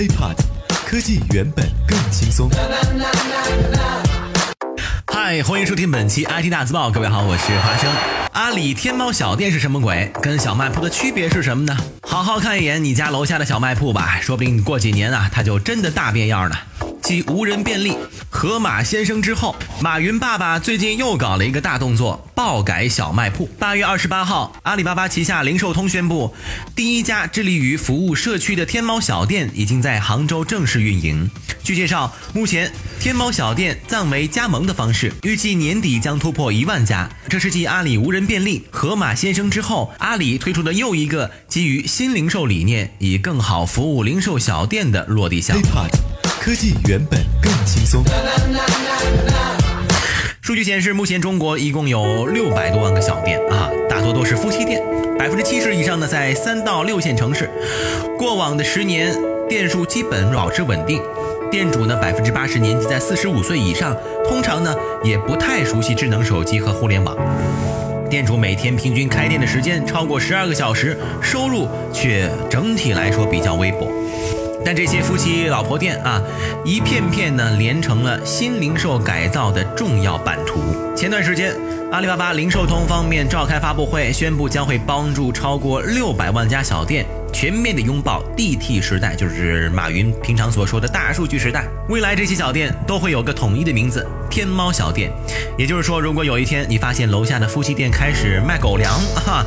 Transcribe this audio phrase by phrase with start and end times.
[0.00, 0.34] HiPod，
[0.86, 2.48] 科技原本更轻松。
[5.12, 6.90] 嗨，欢迎收听本期 IT 大字报。
[6.90, 7.92] 各位好，我是华生。
[8.32, 10.10] 阿里天猫小店是什么鬼？
[10.22, 11.76] 跟小卖铺的区别是什么呢？
[12.00, 16.58] 好好看一眼你家楼下的小卖铺吧，说不定过几年啊，它就真的大变样了。
[17.02, 17.96] 继无人便利、
[18.28, 23.48] 河马先生之后，马云爸爸最近又搞了一个大动作，爆改小卖铺。
[23.58, 26.32] 八月二十八号，阿里巴巴旗下零售通宣布，
[26.76, 31.28] 第一家致力于服务社区的天猫小店已经在杭州正式运营。
[31.64, 32.70] 据介绍，目前
[33.00, 37.08] 天猫小店暂为加盟的方式，预计年底将突破一万家。
[37.28, 45.64] 这是继阿里无人便利、河马先生之后，阿里推出的又一个基于新零售理念，以更好服务零售小店的落地项目。
[46.40, 48.02] 科技原本更轻松。
[50.40, 54.82] 数据显示，目前中国一共有六百多万个小店啊，大多都是夫妻店，
[55.18, 57.50] 百分之七十以上呢在三到六线城市。
[58.18, 59.14] 过往的十年，
[59.50, 61.02] 店数基本保持稳定，
[61.50, 63.94] 店主呢百分之八十年纪在四十五岁以上，
[64.26, 67.14] 通常呢也不太熟悉智能手机和互联网。
[68.08, 73.92] 店主每天平均开店的时间超过十二个小时，收入却整体来说比较微薄。
[74.64, 76.20] 但这些夫妻老婆店啊，
[76.64, 80.60] 一片片呢连成了新零售改造的重要版图。
[80.94, 81.54] 前段时间，
[81.90, 91.64] 阿里巴巴零售通方面召开发布会，宣布将会帮助超过六百万家小店全面的拥抱 DT 时代，就是马云平常所说的大数据时代。
[91.88, 95.10] 未来这些小店都会有个统一的名字——天猫小店。
[95.56, 99.44] 也就是说，如果有一天你发现楼下的夫妻店开始卖狗粮，哈。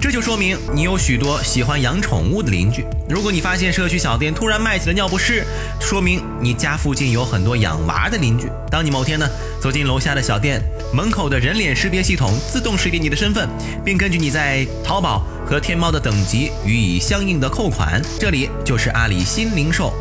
[0.00, 2.86] 这就说明你有许多喜欢养宠物的邻居。
[3.08, 5.44] 如果你发现社区小店突然卖起了尿不湿，
[5.80, 8.48] 说明你家附近有很多养娃的邻居。
[8.70, 9.28] 当你某天呢
[9.60, 10.62] 走进楼下的小店，
[10.94, 13.48] 门口的人脸识别系统自动识别你的身份，
[13.84, 18.00] 并根据你在淘宝和天猫的等级予以相应的扣款。
[18.20, 19.92] 这里就是阿里新零售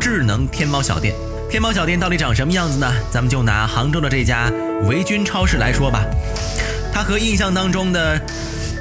[0.00, 1.14] 智能天猫小店。
[1.48, 2.92] 天猫小店到底长什么样子呢？
[3.12, 4.50] 咱们就拿杭州的这家
[4.88, 6.04] 维君超市来说吧，
[6.92, 8.20] 它和印象当中的。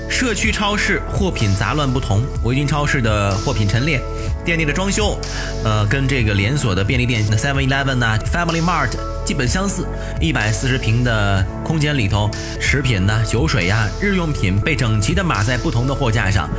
[0.10, 4.02] 社区超市货品杂乱不同，维君超市的货品陈列，
[4.46, 5.20] 店内的装修，
[5.64, 8.92] 呃，跟这个连锁的便利店的 Seven Eleven 呐，Family Mart
[9.26, 9.86] 基本相似。
[10.22, 12.30] 一百四十平的空间里头，
[12.62, 16.50] 食品呐、酒水呀、日用品被整齐的码在不同的货架上。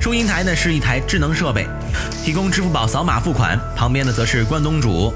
[0.00, 1.66] 收银台呢是一台智能设备，
[2.24, 3.58] 提供支付宝扫码付款。
[3.76, 5.12] 旁边呢则是关东煮、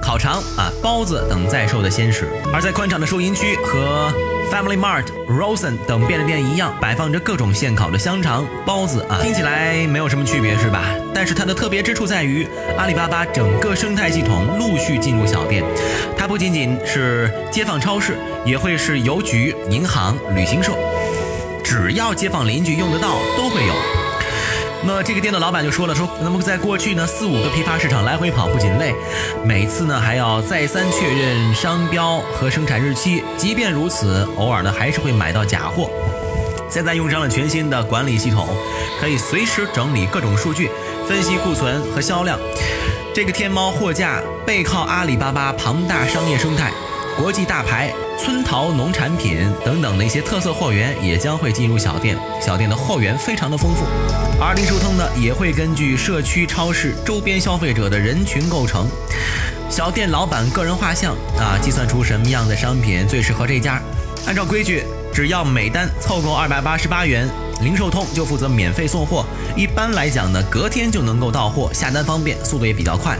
[0.00, 2.28] 烤肠啊、包子等在售的鲜食。
[2.52, 4.12] 而在宽敞的收银区和
[4.50, 10.84] Family Mart、Rosen 等便利店一样，摆放着各种现烤的香肠、包子啊，听起来没有什么区别是吧？
[11.12, 12.46] 但是它的特别之处在于，
[12.78, 15.64] 阿里巴巴整个生态系统陆续进入小店，
[16.16, 20.72] 它不仅仅是街坊超市，也会是邮局、银行、旅行社，
[21.64, 24.05] 只要街坊邻居用得到，都会有。
[24.84, 28.94] 那这个店的老板就说了，说那么在过去呢，四五个批发市场来回跑不仅累，
[29.44, 33.24] 每次呢还要再三确认商标和生产日期。
[33.36, 35.90] 即便如此，偶尔呢还是会买到假货。
[36.68, 38.48] 现在用上了全新的管理系统，
[39.00, 40.70] 可以随时整理各种数据，
[41.08, 42.38] 分析库存和销量。
[43.14, 46.70] 这个天猫货架背靠阿里巴巴庞大商业生态。
[47.16, 53.86] 国际大牌、村淘农产品等等的一些特色货源也将会进入小店，小店的货源非常的丰富。
[54.38, 58.86] 而零售通呢，也会根据社区超市周边消费者的人群构成，
[59.70, 63.80] 小店老板个人画像啊，计算出什么样的商品最适合这家。
[64.26, 67.26] 按照规矩，只要每单凑够二百八十八元，
[67.60, 69.24] 零售通就负责免费送货。
[69.56, 73.16] 一般来讲呢，隔天就能够到货，下单方便，速度也比较快。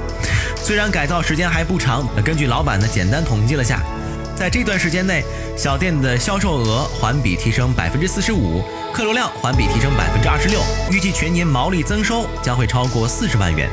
[0.57, 3.81] 虽然改造时间还不长，根据老板呢简单统计了下，
[4.35, 5.25] 在这段时间内，
[5.57, 10.61] 小店的销售额环比提升百分之四十五，客流量环比提升百分之二十六，
[10.91, 13.69] 预计全年毛利增收将会超过四十万元。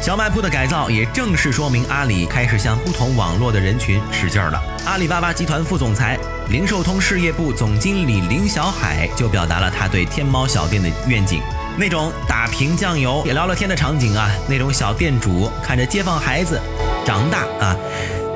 [0.00, 4.62] 小卖铺的改造也正式说明阿里开始向不同网络的人群使劲儿了。
[4.86, 6.18] 阿里巴巴集团副总裁、
[6.50, 11.40] 零售通事业部总经理林小海就表达了他对天猫小店的愿景。
[11.78, 16.60] 那种打瓶酱油也聊聊天的场景啊，那种小店主看着街坊孩子
[17.06, 17.76] 长大啊，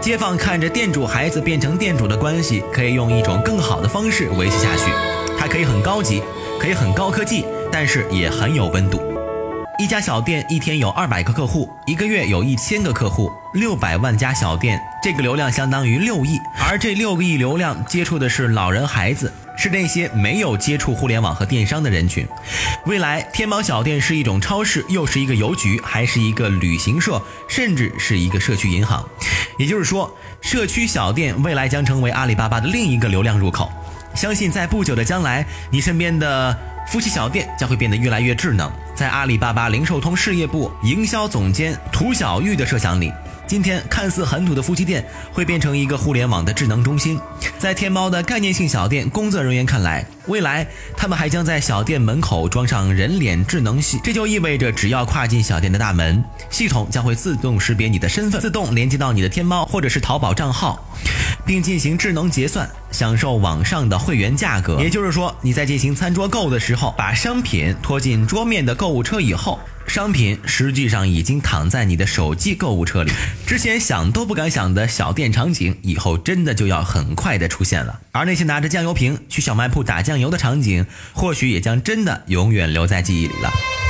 [0.01, 4.93] 街坊看着店主孩子变成店主的关系，可以用一种更好的方式维系下去。
[5.37, 6.23] 它可以很高级，
[6.61, 9.03] 可以很高科技，但是也很有温度。
[9.77, 16.39] 一家小店一天有二百个客户，一个月有一千个客户，六百万家小店，这个流量相当于六亿，
[16.71, 19.33] 而这六个亿流量接触的是老人孩子。
[19.57, 22.27] 是那些没有接触互联网和电商的人群。
[22.87, 29.05] 未来，天猫小店是一种超市，又是一个邮局，还是一个旅行社，甚至是一个社区银行。
[29.57, 33.71] 也就是说，社区小店未来将成为阿里巴巴的另一个流量入口。
[34.13, 36.57] 相信在不久的将来，你身边的
[36.87, 38.71] 夫妻小店将会变得越来越智能。
[38.95, 43.13] 在阿里巴巴零售通事业部营销总监涂小玉的设想里。
[43.47, 47.21] 今天看似很土的夫妻店会变成一个互联网的智能中心，
[47.59, 50.67] 在天猫的概念性小店工作人员看来，未来
[50.97, 60.83] 他们还将在小店门口装上人脸智能系，这就意味着只要跨进小店的大门，系统将会自动识别你的身份，自动连接到你的天猫或者是淘宝账号，
[61.47, 64.81] 并进行智能结算，享受网上的会员价格。
[64.81, 69.59] 也就是说，你在进行餐桌购物的时候，把商品拖进桌面的购物车以后。
[69.87, 73.13] 商品实际上已经躺在你的手机购物车里，
[73.47, 78.01] 之前想都不敢想的小店场景，以后真的就要很快的出现了。
[78.11, 83.84] 而那些拿着酱油瓶去小卖铺打酱油的场景，或许也将真的永远留在记忆里了。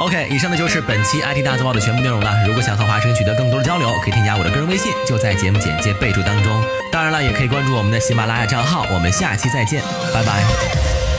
[0.00, 2.34] OK，以上呢就是本期 IT 大字报的全部内容了。
[2.46, 6.62] 如果想和华生取得更多的交流，可以添加我的个人微信，就在节目简介备注当中。
[6.90, 8.86] 当然了，也可以关注我们的喜马拉雅账号。
[8.90, 9.82] 我们下期再见，
[10.14, 11.09] 拜拜。